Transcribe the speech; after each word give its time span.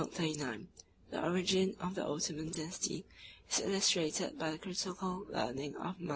]39 0.01 0.31
(return) 0.33 0.67
[The 1.11 1.23
origin 1.23 1.75
of 1.79 1.93
the 1.93 2.03
Ottoman 2.03 2.49
dynasty 2.51 3.05
is 3.51 3.59
illustrated 3.59 4.35
by 4.39 4.49
the 4.49 4.57
critical 4.57 5.27
learning 5.29 5.75
of 5.75 5.95
Mm. 5.99 6.09